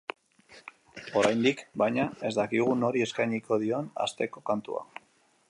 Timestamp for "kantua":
4.51-4.85